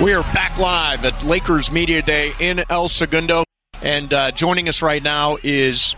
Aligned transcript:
We 0.00 0.12
are 0.14 0.22
back 0.34 0.58
live 0.58 1.04
at 1.04 1.24
Lakers 1.24 1.70
Media 1.70 2.02
Day 2.02 2.32
in 2.40 2.64
El 2.68 2.88
Segundo. 2.88 3.44
And 3.82 4.12
uh, 4.12 4.30
joining 4.32 4.68
us 4.68 4.82
right 4.82 5.02
now 5.02 5.38
is, 5.42 5.96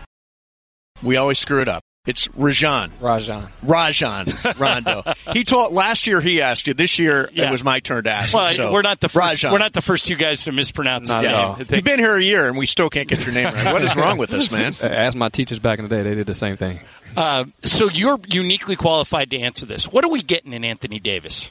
we 1.02 1.16
always 1.16 1.38
screw 1.38 1.60
it 1.60 1.68
up. 1.68 1.82
It's 2.06 2.28
Rajon. 2.34 2.92
Rajon. 3.00 3.48
Rajon 3.62 4.26
Rondo. 4.58 5.04
he 5.32 5.42
told 5.42 5.72
last 5.72 6.06
year 6.06 6.20
he 6.20 6.42
asked 6.42 6.66
you. 6.66 6.74
This 6.74 6.98
year 6.98 7.30
Yeah. 7.32 7.48
it 7.48 7.52
was 7.52 7.64
my 7.64 7.80
turn 7.80 8.04
to 8.04 8.10
ask. 8.10 8.34
Well, 8.34 8.50
so, 8.50 8.70
we're 8.72 8.82
not 8.82 9.00
the 9.00 9.08
first. 9.08 9.26
Rajon. 9.42 9.52
We're 9.52 9.58
not 9.58 9.72
the 9.72 9.80
first 9.80 10.06
two 10.06 10.14
guys 10.16 10.42
to 10.42 10.52
mispronounce 10.52 11.08
Not 11.08 11.22
his 11.22 11.24
at 11.24 11.30
name. 11.36 11.40
all. 11.46 11.52
I 11.52 11.56
think- 11.56 11.70
You've 11.72 11.84
been 11.84 11.98
here 11.98 12.14
a 12.14 12.22
year 12.22 12.46
and 12.46 12.58
we 12.58 12.66
still 12.66 12.90
can't 12.90 13.08
get 13.08 13.24
your 13.24 13.34
name 13.34 13.46
right. 13.54 13.72
What 13.72 13.82
is 13.84 13.96
wrong 13.96 14.18
with 14.18 14.34
us, 14.34 14.50
man? 14.50 14.74
Ask 14.82 15.16
my 15.16 15.30
teachers 15.30 15.58
back 15.58 15.78
in 15.78 15.88
the 15.88 15.94
day; 15.94 16.02
they 16.02 16.14
did 16.14 16.26
the 16.26 16.34
same 16.34 16.58
thing. 16.58 16.80
Uh, 17.16 17.46
so 17.64 17.88
you're 17.88 18.20
uniquely 18.28 18.76
qualified 18.76 19.30
to 19.30 19.38
answer 19.40 19.64
this. 19.64 19.90
What 19.90 20.04
are 20.04 20.10
we 20.10 20.20
getting 20.20 20.52
in 20.52 20.62
Anthony 20.62 21.00
Davis? 21.00 21.50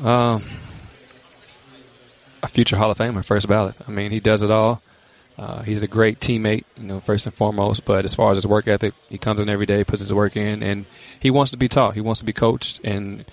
Um, 0.00 0.42
a 2.42 2.48
future 2.48 2.76
Hall 2.76 2.90
of 2.90 2.98
Famer, 2.98 3.24
first 3.24 3.48
ballot. 3.48 3.74
I 3.86 3.90
mean, 3.90 4.10
he 4.10 4.20
does 4.20 4.42
it 4.42 4.50
all. 4.50 4.82
Uh, 5.38 5.62
he's 5.62 5.82
a 5.82 5.86
great 5.86 6.18
teammate, 6.18 6.64
you 6.76 6.84
know, 6.84 7.00
first 7.00 7.26
and 7.26 7.34
foremost. 7.34 7.84
But 7.84 8.04
as 8.04 8.14
far 8.14 8.30
as 8.30 8.38
his 8.38 8.46
work 8.46 8.66
ethic, 8.68 8.94
he 9.08 9.18
comes 9.18 9.40
in 9.40 9.48
every 9.48 9.66
day, 9.66 9.84
puts 9.84 10.00
his 10.00 10.12
work 10.12 10.36
in, 10.36 10.62
and 10.62 10.86
he 11.20 11.30
wants 11.30 11.50
to 11.50 11.56
be 11.56 11.68
taught. 11.68 11.94
He 11.94 12.00
wants 12.00 12.20
to 12.20 12.24
be 12.24 12.32
coached. 12.32 12.80
And 12.82 13.24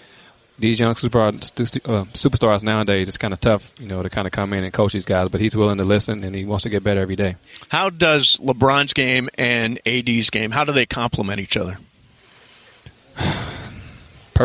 these 0.59 0.79
young 0.79 0.95
super, 0.95 1.21
uh, 1.21 1.31
superstars 1.31 2.63
nowadays, 2.63 3.07
it's 3.07 3.17
kind 3.17 3.33
of 3.33 3.39
tough, 3.39 3.71
you 3.79 3.87
know, 3.87 4.03
to 4.03 4.09
kind 4.09 4.27
of 4.27 4.33
come 4.33 4.51
in 4.53 4.63
and 4.65 4.73
coach 4.73 4.93
these 4.93 5.05
guys. 5.05 5.29
But 5.29 5.39
he's 5.39 5.55
willing 5.55 5.77
to 5.77 5.85
listen, 5.85 6.23
and 6.23 6.35
he 6.35 6.43
wants 6.45 6.63
to 6.63 6.69
get 6.69 6.83
better 6.83 7.01
every 7.01 7.15
day. 7.15 7.35
How 7.69 7.89
does 7.89 8.37
LeBron's 8.37 8.93
game 8.93 9.29
and 9.35 9.79
AD's 9.85 10.29
game, 10.29 10.51
how 10.51 10.65
do 10.65 10.73
they 10.73 10.85
complement 10.85 11.39
each 11.39 11.55
other? 11.55 11.77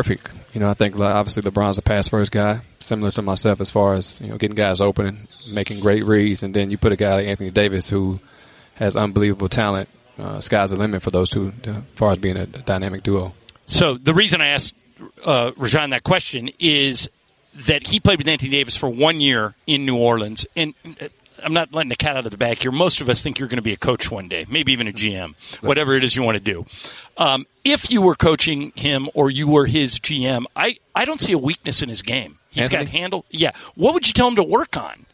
Perfect. 0.02 0.30
You 0.54 0.60
know, 0.60 0.70
I 0.70 0.74
think 0.74 0.98
obviously 0.98 1.42
LeBron's 1.42 1.78
a 1.78 1.82
pass 1.82 2.08
first 2.08 2.30
guy, 2.30 2.60
similar 2.78 3.10
to 3.12 3.22
myself 3.22 3.60
as 3.60 3.70
far 3.70 3.94
as 3.94 4.20
you 4.20 4.28
know 4.28 4.38
getting 4.38 4.54
guys 4.54 4.80
open 4.80 5.06
and 5.06 5.28
making 5.50 5.80
great 5.80 6.04
reads, 6.04 6.44
and 6.44 6.54
then 6.54 6.70
you 6.70 6.78
put 6.78 6.92
a 6.92 6.96
guy 6.96 7.14
like 7.14 7.26
Anthony 7.26 7.50
Davis 7.50 7.88
who 7.88 8.20
has 8.74 8.94
unbelievable 8.94 9.48
talent. 9.48 9.88
Uh, 10.16 10.40
sky's 10.40 10.70
the 10.70 10.76
limit 10.76 11.02
for 11.02 11.10
those 11.10 11.30
two, 11.30 11.52
uh, 11.66 11.70
as 11.70 11.82
far 11.94 12.12
as 12.12 12.18
being 12.18 12.36
a, 12.36 12.46
dynamic 12.46 13.02
duo. 13.02 13.32
So 13.66 13.96
the 13.96 14.14
reason 14.14 14.40
I 14.40 14.48
asked 14.48 14.72
uh, 15.24 15.52
Rajon 15.56 15.90
that 15.90 16.04
question 16.04 16.50
is 16.58 17.10
that 17.66 17.86
he 17.86 17.98
played 17.98 18.18
with 18.18 18.28
Anthony 18.28 18.50
Davis 18.50 18.76
for 18.76 18.88
one 18.88 19.20
year 19.20 19.54
in 19.66 19.84
New 19.84 19.96
Orleans, 19.96 20.46
and 20.54 20.74
uh, 21.00 21.08
I'm 21.42 21.52
not 21.52 21.72
letting 21.72 21.88
the 21.88 21.96
cat 21.96 22.16
out 22.16 22.24
of 22.24 22.30
the 22.30 22.36
bag 22.36 22.58
here. 22.58 22.70
Most 22.70 23.00
of 23.00 23.08
us 23.08 23.22
think 23.22 23.38
you're 23.38 23.48
going 23.48 23.56
to 23.58 23.62
be 23.62 23.72
a 23.72 23.76
coach 23.76 24.10
one 24.10 24.28
day, 24.28 24.44
maybe 24.48 24.72
even 24.72 24.88
a 24.88 24.92
GM, 24.92 25.34
whatever 25.62 25.94
it 25.94 26.04
is 26.04 26.14
you 26.16 26.22
want 26.22 26.36
to 26.36 26.42
do. 26.44 26.66
Um, 27.16 27.46
if 27.64 27.90
you 27.90 28.02
were 28.02 28.14
coaching 28.16 28.72
him 28.76 29.08
or 29.14 29.30
you 29.30 29.48
were 29.48 29.66
his 29.66 29.98
GM, 30.00 30.44
I, 30.56 30.76
I 30.94 31.04
don't 31.04 31.20
see 31.20 31.32
a 31.32 31.38
weakness 31.38 31.82
in 31.82 31.88
his 31.88 32.02
game. 32.02 32.38
He's 32.50 32.64
Anthony? 32.64 32.84
got 32.86 32.90
handle. 32.92 33.24
Yeah. 33.30 33.52
What 33.74 33.94
would 33.94 34.06
you 34.06 34.12
tell 34.12 34.28
him 34.28 34.36
to 34.36 34.42
work 34.44 34.76
on? 34.76 35.06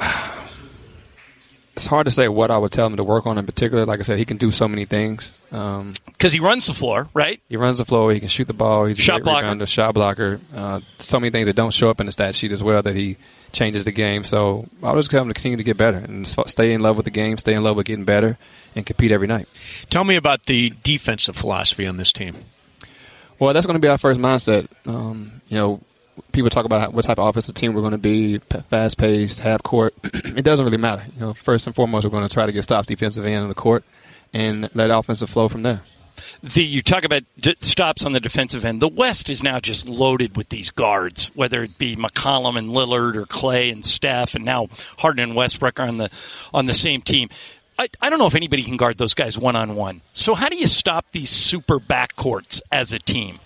It's 1.76 1.86
hard 1.86 2.04
to 2.04 2.10
say 2.12 2.28
what 2.28 2.52
I 2.52 2.56
would 2.58 2.70
tell 2.70 2.86
him 2.86 2.96
to 2.98 3.02
work 3.02 3.26
on 3.26 3.36
in 3.36 3.46
particular. 3.46 3.84
Like 3.84 3.98
I 3.98 4.04
said, 4.04 4.16
he 4.16 4.24
can 4.24 4.36
do 4.36 4.52
so 4.52 4.68
many 4.68 4.84
things. 4.84 5.34
Um, 5.50 5.94
Because 6.06 6.32
he 6.32 6.38
runs 6.38 6.68
the 6.68 6.72
floor, 6.72 7.08
right? 7.14 7.40
he 7.48 7.56
runs 7.56 7.78
the 7.78 7.84
floor. 7.84 8.12
He 8.12 8.20
can 8.20 8.28
shoot 8.28 8.46
the 8.46 8.52
ball. 8.54 8.84
He's 8.84 8.96
a 9.00 9.02
Shot 9.02 9.22
great 9.22 9.24
blocker. 9.24 9.46
rebounder, 9.48 9.66
shot 9.66 9.92
blocker. 9.92 10.40
Uh, 10.54 10.82
so 11.00 11.18
many 11.18 11.32
things 11.32 11.48
that 11.48 11.56
don't 11.56 11.72
show 11.74 11.90
up 11.90 11.98
in 11.98 12.06
the 12.06 12.12
stat 12.12 12.36
sheet 12.36 12.52
as 12.52 12.62
well 12.62 12.80
that 12.80 12.94
he 12.94 13.16
changes 13.54 13.84
the 13.84 13.92
game. 13.92 14.24
So 14.24 14.66
I 14.82 14.92
would 14.92 14.98
just 14.98 15.10
tell 15.10 15.24
to 15.24 15.32
continue 15.32 15.56
to 15.56 15.62
get 15.62 15.76
better 15.76 15.98
and 15.98 16.26
stay 16.28 16.72
in 16.72 16.80
love 16.80 16.96
with 16.96 17.04
the 17.04 17.10
game, 17.10 17.38
stay 17.38 17.54
in 17.54 17.62
love 17.62 17.76
with 17.76 17.86
getting 17.86 18.04
better, 18.04 18.36
and 18.74 18.84
compete 18.84 19.12
every 19.12 19.26
night. 19.26 19.48
Tell 19.90 20.04
me 20.04 20.16
about 20.16 20.46
the 20.46 20.72
defensive 20.82 21.36
philosophy 21.36 21.86
on 21.86 21.96
this 21.96 22.12
team. 22.12 22.36
Well, 23.38 23.54
that's 23.54 23.66
going 23.66 23.74
to 23.74 23.80
be 23.80 23.88
our 23.88 23.98
first 23.98 24.20
mindset. 24.20 24.68
Um, 24.86 25.40
you 25.48 25.56
know, 25.56 25.80
people 26.32 26.50
talk 26.50 26.64
about 26.64 26.92
what 26.92 27.04
type 27.04 27.18
of 27.18 27.26
offensive 27.26 27.54
team 27.54 27.74
we're 27.74 27.80
going 27.80 27.92
to 27.92 27.98
be, 27.98 28.38
fast 28.68 28.96
paced, 28.96 29.40
half 29.40 29.62
court. 29.62 29.94
it 30.04 30.44
doesn't 30.44 30.64
really 30.64 30.76
matter. 30.76 31.04
You 31.14 31.20
know, 31.20 31.34
first 31.34 31.66
and 31.66 31.74
foremost, 31.74 32.04
we're 32.04 32.10
going 32.10 32.28
to 32.28 32.32
try 32.32 32.46
to 32.46 32.52
get 32.52 32.62
stops 32.62 32.86
defensive 32.86 33.24
end 33.24 33.42
of 33.42 33.48
the 33.48 33.54
court 33.54 33.84
and 34.32 34.70
let 34.74 34.90
offensive 34.90 35.30
flow 35.30 35.48
from 35.48 35.62
there. 35.62 35.82
The 36.42 36.64
you 36.64 36.82
talk 36.82 37.04
about 37.04 37.22
d- 37.38 37.56
stops 37.60 38.04
on 38.04 38.12
the 38.12 38.20
defensive 38.20 38.64
end. 38.64 38.80
The 38.80 38.88
West 38.88 39.28
is 39.30 39.42
now 39.42 39.60
just 39.60 39.86
loaded 39.86 40.36
with 40.36 40.48
these 40.48 40.70
guards, 40.70 41.30
whether 41.34 41.62
it 41.62 41.78
be 41.78 41.96
McCollum 41.96 42.56
and 42.56 42.70
Lillard 42.70 43.16
or 43.16 43.26
Clay 43.26 43.70
and 43.70 43.84
Steph, 43.84 44.34
and 44.34 44.44
now 44.44 44.68
Harden 44.98 45.22
and 45.22 45.34
Westbrook 45.36 45.80
are 45.80 45.86
on 45.88 45.98
the 45.98 46.10
on 46.52 46.66
the 46.66 46.74
same 46.74 47.02
team. 47.02 47.28
I, 47.78 47.88
I 48.00 48.08
don't 48.08 48.20
know 48.20 48.26
if 48.26 48.36
anybody 48.36 48.62
can 48.62 48.76
guard 48.76 48.98
those 48.98 49.14
guys 49.14 49.36
one 49.36 49.56
on 49.56 49.74
one. 49.74 50.00
So 50.12 50.34
how 50.34 50.48
do 50.48 50.56
you 50.56 50.68
stop 50.68 51.06
these 51.12 51.30
super 51.30 51.80
backcourts 51.80 52.60
as 52.70 52.92
a 52.92 53.00
team? 53.00 53.40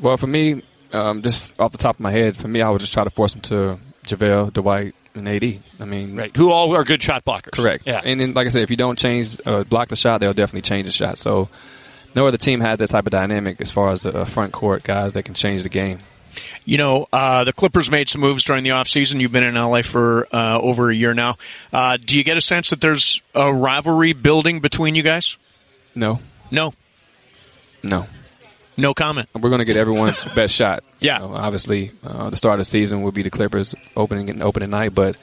Well, 0.00 0.16
for 0.16 0.26
me, 0.26 0.62
um, 0.92 1.22
just 1.22 1.58
off 1.60 1.72
the 1.72 1.78
top 1.78 1.96
of 1.96 2.00
my 2.00 2.10
head, 2.10 2.36
for 2.36 2.48
me, 2.48 2.60
I 2.60 2.70
would 2.70 2.80
just 2.80 2.92
try 2.92 3.04
to 3.04 3.10
force 3.10 3.32
them 3.32 3.42
to 3.42 3.78
JaVale, 4.04 4.52
Dwight, 4.52 4.94
and 5.14 5.28
AD. 5.28 5.60
I 5.80 5.84
mean, 5.84 6.16
Right, 6.16 6.36
who 6.36 6.50
all 6.50 6.74
are 6.74 6.84
good 6.84 7.02
shot 7.02 7.24
blockers. 7.24 7.52
Correct. 7.52 7.84
Yeah. 7.86 8.00
And 8.04 8.20
then, 8.20 8.34
like 8.34 8.46
I 8.46 8.50
said, 8.50 8.62
if 8.62 8.70
you 8.70 8.76
don't 8.76 8.98
change, 8.98 9.38
uh, 9.46 9.64
block 9.64 9.88
the 9.88 9.96
shot, 9.96 10.20
they'll 10.20 10.32
definitely 10.32 10.62
change 10.62 10.86
the 10.86 10.92
shot. 10.92 11.18
So, 11.18 11.48
no 12.18 12.26
other 12.26 12.36
team 12.36 12.58
has 12.60 12.78
that 12.80 12.88
type 12.90 13.06
of 13.06 13.12
dynamic 13.12 13.60
as 13.60 13.70
far 13.70 13.90
as 13.90 14.02
the 14.02 14.12
uh, 14.18 14.24
front 14.24 14.52
court 14.52 14.82
guys 14.82 15.12
that 15.12 15.22
can 15.22 15.34
change 15.34 15.62
the 15.62 15.68
game. 15.68 15.98
You 16.64 16.76
know, 16.76 17.06
uh, 17.12 17.44
the 17.44 17.52
Clippers 17.52 17.92
made 17.92 18.08
some 18.08 18.20
moves 18.20 18.42
during 18.44 18.64
the 18.64 18.70
offseason. 18.70 19.20
You've 19.20 19.30
been 19.30 19.44
in 19.44 19.54
LA 19.54 19.82
for 19.82 20.26
uh, 20.34 20.58
over 20.60 20.90
a 20.90 20.94
year 20.94 21.14
now. 21.14 21.36
Uh, 21.72 21.96
do 21.96 22.16
you 22.16 22.24
get 22.24 22.36
a 22.36 22.40
sense 22.40 22.70
that 22.70 22.80
there's 22.80 23.22
a 23.36 23.52
rivalry 23.52 24.14
building 24.14 24.58
between 24.58 24.96
you 24.96 25.04
guys? 25.04 25.36
No, 25.94 26.18
No. 26.50 26.74
no. 27.84 28.06
No 28.76 28.94
comment. 28.94 29.28
We're 29.34 29.48
going 29.50 29.58
to 29.60 29.64
get 29.64 29.76
everyone's 29.76 30.24
best 30.36 30.54
shot. 30.54 30.82
Yeah. 31.00 31.20
You 31.22 31.28
know, 31.28 31.34
obviously, 31.34 31.92
uh, 32.04 32.30
the 32.30 32.36
start 32.36 32.54
of 32.60 32.66
the 32.66 32.70
season 32.70 33.02
will 33.02 33.10
be 33.12 33.22
the 33.22 33.30
Clippers 33.30 33.74
opening 33.96 34.28
and 34.30 34.40
opening 34.42 34.70
night. 34.70 34.94
But 34.94 35.16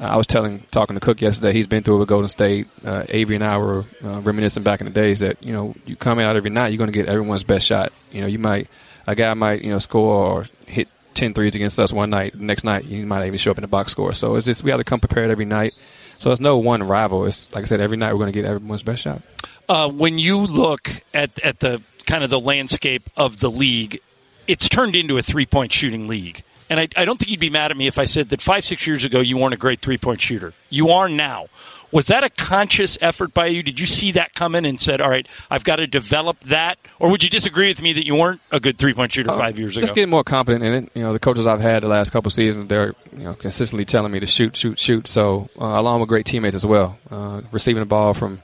I 0.00 0.16
was 0.16 0.26
telling, 0.26 0.64
talking 0.70 0.94
to 0.94 1.00
Cook 1.00 1.20
yesterday, 1.20 1.52
he's 1.52 1.66
been 1.66 1.82
through 1.82 1.96
it 1.96 1.98
with 2.00 2.08
Golden 2.08 2.28
State. 2.28 2.68
Uh, 2.84 3.04
Avery 3.08 3.34
and 3.34 3.44
I 3.44 3.58
were 3.58 3.84
uh, 4.04 4.20
reminiscing 4.20 4.62
back 4.62 4.80
in 4.80 4.84
the 4.86 4.92
days 4.92 5.20
that 5.20 5.42
you 5.42 5.52
know 5.52 5.74
you 5.86 5.96
come 5.96 6.18
out 6.18 6.36
every 6.36 6.50
night, 6.50 6.68
you're 6.68 6.78
going 6.78 6.92
to 6.92 6.98
get 6.98 7.08
everyone's 7.08 7.44
best 7.44 7.66
shot. 7.66 7.92
You 8.12 8.20
know, 8.20 8.26
you 8.26 8.38
might 8.38 8.68
a 9.06 9.14
guy 9.14 9.32
might 9.34 9.62
you 9.62 9.70
know 9.70 9.78
score 9.78 10.14
or 10.14 10.46
hit 10.66 10.88
10 11.14 11.34
threes 11.34 11.54
against 11.56 11.78
us 11.80 11.92
one 11.92 12.10
night. 12.10 12.34
Next 12.36 12.62
night, 12.62 12.84
you 12.84 13.04
might 13.06 13.26
even 13.26 13.38
show 13.38 13.50
up 13.50 13.58
in 13.58 13.62
the 13.62 13.68
box 13.68 13.90
score. 13.92 14.14
So 14.14 14.36
it's 14.36 14.46
just 14.46 14.62
we 14.62 14.70
have 14.70 14.78
to 14.78 14.84
come 14.84 15.00
prepared 15.00 15.30
every 15.30 15.44
night. 15.46 15.74
So 16.18 16.30
it's 16.30 16.40
no 16.40 16.58
one 16.58 16.82
rival. 16.82 17.26
It's 17.26 17.52
like 17.52 17.64
I 17.64 17.66
said, 17.66 17.80
every 17.80 17.96
night 17.96 18.12
we're 18.12 18.20
going 18.20 18.32
to 18.32 18.38
get 18.40 18.44
everyone's 18.44 18.82
best 18.82 19.02
shot. 19.02 19.22
uh, 19.68 19.88
when 19.90 20.18
you 20.18 20.38
look 20.38 20.90
at 21.12 21.38
at 21.40 21.60
the 21.60 21.82
kind 22.06 22.22
of 22.22 22.30
the 22.30 22.40
landscape 22.40 23.10
of 23.16 23.40
the 23.40 23.50
league, 23.50 24.00
it's 24.46 24.68
turned 24.68 24.94
into 24.96 25.18
a 25.18 25.22
three 25.22 25.46
point 25.46 25.72
shooting 25.72 26.06
league. 26.06 26.42
And 26.70 26.80
I, 26.80 26.88
I 26.96 27.04
don't 27.04 27.18
think 27.18 27.30
you'd 27.30 27.40
be 27.40 27.50
mad 27.50 27.70
at 27.70 27.76
me 27.76 27.86
if 27.86 27.98
I 27.98 28.04
said 28.04 28.28
that 28.30 28.42
five, 28.42 28.64
six 28.64 28.86
years 28.86 29.04
ago 29.04 29.20
you 29.20 29.36
weren't 29.36 29.54
a 29.54 29.58
great 29.58 29.80
three 29.80 29.98
point 29.98 30.20
shooter. 30.20 30.52
You 30.70 30.90
are 30.90 31.08
now. 31.08 31.46
Was 31.90 32.08
that 32.08 32.22
a 32.22 32.28
conscious 32.28 32.98
effort 33.00 33.32
by 33.32 33.46
you? 33.46 33.62
Did 33.62 33.80
you 33.80 33.86
see 33.86 34.12
that 34.12 34.34
coming 34.34 34.66
and 34.66 34.78
said, 34.78 35.00
all 35.00 35.08
right, 35.08 35.26
I've 35.50 35.64
got 35.64 35.76
to 35.76 35.86
develop 35.86 36.38
that? 36.44 36.78
Or 36.98 37.10
would 37.10 37.24
you 37.24 37.30
disagree 37.30 37.68
with 37.68 37.80
me 37.80 37.94
that 37.94 38.04
you 38.04 38.14
weren't 38.14 38.42
a 38.50 38.60
good 38.60 38.76
three 38.76 38.92
point 38.92 39.12
shooter 39.12 39.32
five 39.32 39.58
years 39.58 39.76
ago? 39.76 39.82
Just 39.86 39.94
getting 39.94 40.10
more 40.10 40.24
confident 40.24 40.64
in 40.64 40.72
it. 40.74 40.90
You 40.94 41.02
know, 41.02 41.12
the 41.14 41.18
coaches 41.18 41.46
I've 41.46 41.60
had 41.60 41.82
the 41.82 41.88
last 41.88 42.10
couple 42.10 42.30
seasons, 42.30 42.68
they're 42.68 42.94
you 43.12 43.24
know 43.24 43.34
consistently 43.34 43.86
telling 43.86 44.12
me 44.12 44.20
to 44.20 44.26
shoot, 44.26 44.56
shoot, 44.56 44.78
shoot. 44.78 45.08
So 45.08 45.48
uh, 45.58 45.64
along 45.64 46.00
with 46.00 46.08
great 46.10 46.26
teammates 46.26 46.54
as 46.54 46.66
well, 46.66 46.98
uh, 47.10 47.40
receiving 47.50 47.80
the 47.80 47.86
ball 47.86 48.12
from 48.12 48.40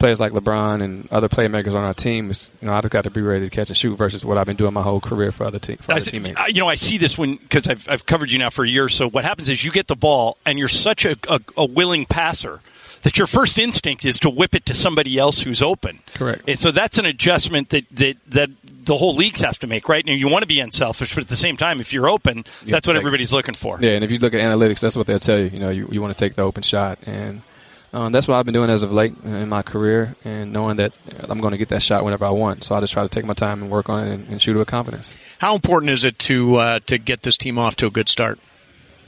players 0.00 0.18
like 0.18 0.32
LeBron 0.32 0.82
and 0.82 1.08
other 1.12 1.28
playmakers 1.28 1.74
on 1.74 1.84
our 1.84 1.94
team 1.94 2.30
is 2.30 2.48
you 2.60 2.66
know 2.66 2.74
I 2.74 2.80
just 2.80 2.90
got 2.92 3.04
to 3.04 3.10
be 3.10 3.22
ready 3.22 3.48
to 3.48 3.54
catch 3.54 3.68
and 3.68 3.76
shoot 3.76 3.94
versus 3.96 4.24
what 4.24 4.36
I've 4.38 4.46
been 4.46 4.56
doing 4.56 4.72
my 4.74 4.82
whole 4.82 5.00
career 5.00 5.30
for 5.30 5.44
other, 5.44 5.60
te- 5.60 5.76
for 5.76 5.92
other 5.92 6.00
see- 6.00 6.10
teammates. 6.12 6.40
I- 6.40 6.48
you 6.48 6.60
know, 6.60 6.68
I 6.68 6.74
see 6.74 6.98
this 6.98 7.16
when 7.16 7.36
because 7.36 7.68
I've, 7.68 7.88
I've 7.88 8.06
covered 8.06 8.32
you 8.32 8.38
now 8.38 8.50
for 8.50 8.64
a 8.64 8.68
year. 8.68 8.88
So 8.88 9.08
what 9.08 9.24
happens 9.24 9.48
is 9.48 9.64
you 9.64 9.70
get 9.70 9.86
the 9.86 9.94
ball 9.94 10.36
and 10.44 10.58
you're 10.58 10.66
such 10.68 11.04
a, 11.04 11.16
a, 11.28 11.40
a 11.56 11.64
willing 11.64 12.06
passer 12.06 12.60
that 13.02 13.16
your 13.16 13.26
first 13.26 13.58
instinct 13.58 14.04
is 14.04 14.18
to 14.18 14.28
whip 14.28 14.54
it 14.54 14.66
to 14.66 14.74
somebody 14.74 15.16
else 15.18 15.40
who's 15.40 15.62
open. 15.62 16.00
Correct. 16.14 16.42
And 16.48 16.58
so 16.58 16.70
that's 16.70 16.98
an 16.98 17.06
adjustment 17.06 17.68
that 17.70 17.84
that 17.92 18.16
that 18.28 18.50
the 18.82 18.96
whole 18.96 19.14
leagues 19.14 19.42
have 19.42 19.58
to 19.60 19.66
make. 19.66 19.88
Right 19.88 20.04
now, 20.04 20.12
you 20.14 20.26
want 20.28 20.42
to 20.42 20.46
be 20.46 20.58
unselfish, 20.60 21.14
but 21.14 21.22
at 21.24 21.28
the 21.28 21.36
same 21.36 21.56
time, 21.56 21.80
if 21.80 21.92
you're 21.92 22.08
open, 22.08 22.44
You 22.64 22.72
that's 22.72 22.86
what 22.86 22.96
everybody's 22.96 23.32
looking 23.32 23.54
for. 23.54 23.78
Yeah, 23.80 23.90
and 23.92 24.02
if 24.04 24.10
you 24.10 24.18
look 24.18 24.32
at 24.34 24.40
analytics, 24.40 24.80
that's 24.80 24.96
what 24.96 25.06
they'll 25.06 25.20
tell 25.20 25.38
you. 25.38 25.46
You 25.48 25.58
know, 25.60 25.70
you, 25.70 25.88
you 25.92 26.00
want 26.02 26.16
to 26.16 26.24
take 26.24 26.34
the 26.34 26.42
open 26.42 26.62
shot, 26.62 26.98
and 27.04 27.42
um, 27.92 28.12
that's 28.12 28.28
what 28.28 28.36
I've 28.36 28.44
been 28.44 28.54
doing 28.54 28.70
as 28.70 28.82
of 28.82 28.92
late 28.92 29.14
in 29.24 29.48
my 29.48 29.62
career, 29.62 30.14
and 30.24 30.52
knowing 30.52 30.76
that 30.76 30.92
I'm 31.20 31.40
going 31.40 31.52
to 31.52 31.58
get 31.58 31.70
that 31.70 31.82
shot 31.82 32.04
whenever 32.04 32.24
I 32.24 32.30
want. 32.30 32.64
So 32.64 32.74
I 32.74 32.80
just 32.80 32.92
try 32.92 33.02
to 33.02 33.08
take 33.08 33.24
my 33.24 33.34
time 33.34 33.62
and 33.62 33.70
work 33.70 33.88
on 33.88 34.06
it 34.06 34.12
and, 34.12 34.28
and 34.28 34.42
shoot 34.42 34.54
it 34.54 34.58
with 34.58 34.68
confidence. 34.68 35.14
How 35.38 35.54
important 35.54 35.90
is 35.90 36.04
it 36.04 36.18
to 36.20 36.56
uh, 36.56 36.80
to 36.86 36.98
get 36.98 37.22
this 37.22 37.36
team 37.36 37.58
off 37.58 37.76
to 37.76 37.86
a 37.86 37.90
good 37.90 38.08
start? 38.08 38.38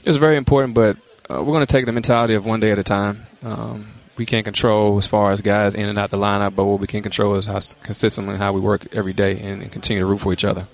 It's 0.03 0.17
very 0.17 0.35
important, 0.35 0.73
but 0.73 0.97
uh, 1.29 1.39
we're 1.39 1.53
going 1.53 1.65
to 1.65 1.71
take 1.71 1.85
the 1.85 1.93
mentality 1.93 2.33
of 2.33 2.45
one 2.45 2.59
day 2.59 2.71
at 2.71 2.79
a 2.79 2.83
time. 2.83 3.25
Um, 3.41 3.85
we 4.17 4.25
can't 4.25 4.43
control 4.43 4.97
as 4.97 5.07
far 5.07 5.31
as 5.31 5.39
guys 5.41 5.73
in 5.75 5.87
and 5.87 5.97
out 5.97 6.11
the 6.11 6.17
lineup, 6.17 6.53
but 6.55 6.65
what 6.65 6.79
we 6.79 6.87
can 6.87 7.01
control 7.01 7.35
is 7.35 7.45
how 7.45 7.59
consistently 7.83 8.37
how 8.37 8.51
we 8.53 8.59
work 8.59 8.93
every 8.93 9.13
day 9.13 9.39
and, 9.39 9.63
and 9.63 9.71
continue 9.71 10.01
to 10.01 10.05
root 10.05 10.19
for 10.19 10.33
each 10.33 10.45
other. 10.45 10.67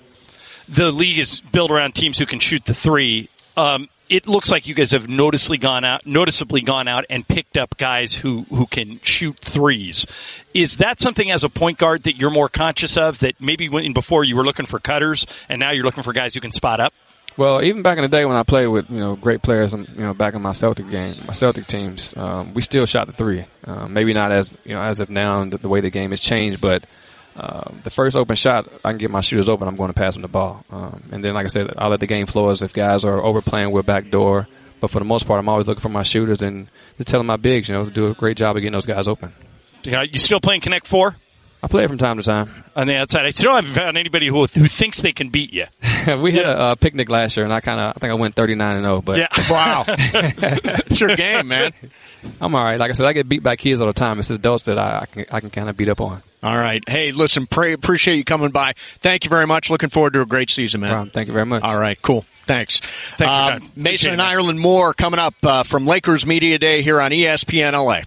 the 0.68 0.90
league 0.90 1.18
is 1.18 1.40
built 1.40 1.70
around 1.70 1.94
teams 1.94 2.18
who 2.18 2.26
can 2.26 2.38
shoot 2.40 2.64
the 2.64 2.74
three. 2.74 3.28
Um, 3.56 3.88
it 4.10 4.26
looks 4.26 4.50
like 4.50 4.66
you 4.66 4.74
guys 4.74 4.90
have 4.90 5.08
noticeably 5.08 5.56
gone 5.56 5.84
out, 5.84 6.04
noticeably 6.04 6.60
gone 6.60 6.88
out 6.88 7.04
and 7.08 7.26
picked 7.26 7.56
up 7.56 7.78
guys 7.78 8.12
who 8.12 8.42
who 8.50 8.66
can 8.66 9.00
shoot 9.02 9.38
threes. 9.38 10.04
Is 10.52 10.78
that 10.78 11.00
something 11.00 11.30
as 11.30 11.44
a 11.44 11.48
point 11.48 11.78
guard 11.78 12.02
that 12.02 12.16
you're 12.16 12.30
more 12.30 12.48
conscious 12.48 12.96
of? 12.96 13.20
That 13.20 13.40
maybe 13.40 13.68
when 13.68 13.92
before 13.92 14.24
you 14.24 14.36
were 14.36 14.44
looking 14.44 14.66
for 14.66 14.80
cutters 14.80 15.26
and 15.48 15.60
now 15.60 15.70
you're 15.70 15.84
looking 15.84 16.02
for 16.02 16.12
guys 16.12 16.34
who 16.34 16.40
can 16.40 16.50
spot 16.52 16.80
up. 16.80 16.92
Well, 17.36 17.62
even 17.62 17.82
back 17.82 17.96
in 17.96 18.02
the 18.02 18.08
day 18.08 18.24
when 18.24 18.36
I 18.36 18.42
played 18.42 18.66
with 18.66 18.90
you 18.90 18.98
know 18.98 19.14
great 19.14 19.42
players, 19.42 19.72
you 19.72 19.86
know 19.96 20.12
back 20.12 20.34
in 20.34 20.42
my 20.42 20.52
Celtic 20.52 20.90
game, 20.90 21.14
my 21.26 21.32
Celtic 21.32 21.68
teams, 21.68 22.14
um, 22.16 22.52
we 22.52 22.62
still 22.62 22.86
shot 22.86 23.06
the 23.06 23.12
three. 23.12 23.46
Uh, 23.64 23.86
maybe 23.86 24.12
not 24.12 24.32
as 24.32 24.56
you 24.64 24.74
know 24.74 24.82
as 24.82 24.98
of 24.98 25.08
now 25.08 25.44
the, 25.44 25.56
the 25.56 25.68
way 25.68 25.80
the 25.80 25.90
game 25.90 26.10
has 26.10 26.20
changed, 26.20 26.60
but 26.60 26.84
uh, 27.36 27.70
the 27.82 27.90
first 27.90 28.16
open 28.16 28.36
shot 28.36 28.68
I 28.84 28.90
can 28.90 28.98
get 28.98 29.10
my 29.10 29.20
shooters 29.20 29.48
open, 29.48 29.68
I'm 29.68 29.76
going 29.76 29.88
to 29.88 29.94
pass 29.94 30.14
them 30.14 30.22
the 30.22 30.28
ball. 30.28 30.64
Um, 30.70 31.02
and 31.12 31.24
then, 31.24 31.34
like 31.34 31.44
I 31.44 31.48
said, 31.48 31.72
I'll 31.78 31.90
let 31.90 32.00
the 32.00 32.06
game 32.06 32.26
flow 32.26 32.50
as 32.50 32.62
if 32.62 32.72
guys 32.72 33.04
are 33.04 33.24
overplaying 33.24 33.70
with 33.70 33.86
back 33.86 34.10
door. 34.10 34.48
But 34.80 34.90
for 34.90 34.98
the 34.98 35.04
most 35.04 35.26
part, 35.26 35.38
I'm 35.38 35.48
always 35.48 35.66
looking 35.66 35.82
for 35.82 35.90
my 35.90 36.02
shooters 36.02 36.42
and 36.42 36.70
just 36.96 37.08
telling 37.08 37.26
my 37.26 37.36
bigs, 37.36 37.68
you 37.68 37.74
know, 37.74 37.88
do 37.90 38.06
a 38.06 38.14
great 38.14 38.36
job 38.36 38.56
of 38.56 38.62
getting 38.62 38.72
those 38.72 38.86
guys 38.86 39.08
open. 39.08 39.32
You 39.84 40.18
still 40.18 40.40
playing 40.40 40.62
Connect 40.62 40.86
Four? 40.86 41.16
I 41.62 41.68
play 41.68 41.84
it 41.84 41.88
from 41.88 41.98
time 41.98 42.16
to 42.16 42.22
time. 42.22 42.64
On 42.74 42.86
the 42.86 42.96
outside, 42.96 43.26
I 43.26 43.30
still 43.30 43.54
haven't 43.54 43.72
have 43.72 43.84
found 43.84 43.98
anybody 43.98 44.28
who 44.28 44.46
who 44.46 44.66
thinks 44.66 45.02
they 45.02 45.12
can 45.12 45.28
beat 45.28 45.52
you. 45.52 45.66
we 46.22 46.32
had 46.32 46.46
a, 46.46 46.70
a, 46.70 46.76
picnic 46.76 47.10
last 47.10 47.36
year, 47.36 47.44
and 47.44 47.52
I 47.52 47.60
kind 47.60 47.78
of 47.78 47.96
I 47.96 47.98
think 47.98 48.10
I 48.10 48.14
went 48.14 48.34
39 48.34 48.76
and 48.76 48.84
0. 48.84 49.02
But 49.02 49.18
yeah, 49.18 49.28
wow, 49.50 49.84
it's 49.88 51.00
your 51.00 51.14
game, 51.16 51.48
man. 51.48 51.72
I'm 52.40 52.54
all 52.54 52.64
right. 52.64 52.78
Like 52.78 52.90
I 52.90 52.92
said, 52.92 53.06
I 53.06 53.12
get 53.12 53.28
beat 53.28 53.42
by 53.42 53.56
kids 53.56 53.80
all 53.80 53.86
the 53.86 53.92
time. 53.92 54.18
It's 54.18 54.28
the 54.28 54.34
adults 54.34 54.64
that 54.64 54.78
I, 54.78 55.00
I 55.00 55.06
can 55.06 55.26
I 55.30 55.40
can 55.40 55.50
kind 55.50 55.68
of 55.68 55.76
beat 55.76 55.88
up 55.88 56.00
on. 56.00 56.22
All 56.42 56.56
right. 56.56 56.82
Hey, 56.88 57.12
listen, 57.12 57.46
pray, 57.46 57.74
appreciate 57.74 58.16
you 58.16 58.24
coming 58.24 58.50
by. 58.50 58.72
Thank 59.00 59.24
you 59.24 59.30
very 59.30 59.46
much. 59.46 59.68
Looking 59.68 59.90
forward 59.90 60.14
to 60.14 60.22
a 60.22 60.26
great 60.26 60.48
season, 60.48 60.80
man. 60.80 60.94
Ron, 60.94 61.10
thank 61.10 61.28
you 61.28 61.34
very 61.34 61.44
much. 61.44 61.62
All 61.62 61.78
right, 61.78 62.00
cool. 62.00 62.24
Thanks. 62.46 62.80
Thanks 63.16 63.62
um, 63.62 63.70
Mason 63.76 64.12
and 64.12 64.22
Ireland 64.22 64.58
Moore 64.58 64.92
coming 64.92 65.20
up 65.20 65.34
uh, 65.44 65.62
from 65.62 65.86
Lakers 65.86 66.26
Media 66.26 66.58
Day 66.58 66.82
here 66.82 67.00
on 67.00 67.12
ESPN 67.12 67.72
LA. 67.74 68.02